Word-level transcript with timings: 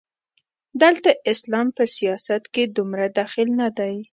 دلته 0.81 1.09
اسلام 1.31 1.67
په 1.77 1.83
سیاست 1.97 2.43
کې 2.53 2.63
دومره 2.77 3.05
دخیل 3.19 3.49
نه 3.61 3.69
دی. 3.77 3.95